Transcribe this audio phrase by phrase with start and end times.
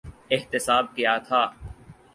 [0.31, 1.41] احتساب کیا تھا۔